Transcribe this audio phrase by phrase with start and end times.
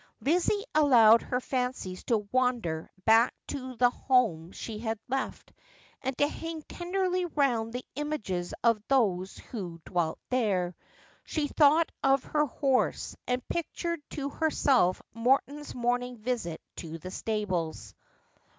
[0.19, 5.53] Lizzie allowed her fancies to wonder back to the home she had left,
[6.01, 10.75] and to hang tenderly round the images of those who dwelt there.
[11.23, 17.93] She thought of her horse, and pictured to herself Morton's morning visit to the stables.